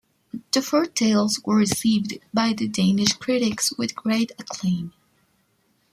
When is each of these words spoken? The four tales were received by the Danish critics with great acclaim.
The 0.51 0.63
four 0.63 0.87
tales 0.87 1.39
were 1.45 1.55
received 1.57 2.17
by 2.33 2.53
the 2.53 2.67
Danish 2.67 3.13
critics 3.17 3.77
with 3.77 3.95
great 3.95 4.31
acclaim. 4.39 4.93